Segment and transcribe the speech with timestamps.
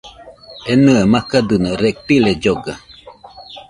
[0.71, 2.73] Enɨe makadɨno, reptiles lloga